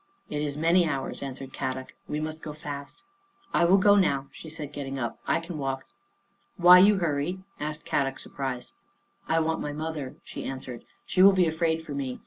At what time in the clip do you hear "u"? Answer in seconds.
10.81-10.87